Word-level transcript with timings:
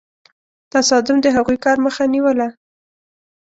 تصادم 0.73 1.17
د 1.21 1.27
هغوی 1.35 1.57
کار 1.65 1.77
مخه 1.85 2.03
نیوله. 2.13 2.47